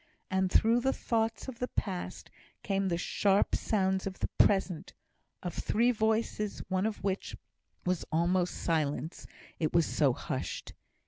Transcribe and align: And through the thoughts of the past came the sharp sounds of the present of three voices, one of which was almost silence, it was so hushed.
And 0.31 0.51
through 0.51 0.79
the 0.79 0.93
thoughts 0.93 1.47
of 1.47 1.59
the 1.59 1.67
past 1.67 2.31
came 2.63 2.87
the 2.87 2.97
sharp 2.97 3.53
sounds 3.55 4.07
of 4.07 4.17
the 4.17 4.29
present 4.39 4.93
of 5.43 5.53
three 5.53 5.91
voices, 5.91 6.63
one 6.69 6.87
of 6.87 7.03
which 7.03 7.35
was 7.85 8.03
almost 8.11 8.55
silence, 8.55 9.27
it 9.59 9.73
was 9.75 9.85
so 9.85 10.11
hushed. 10.13 10.73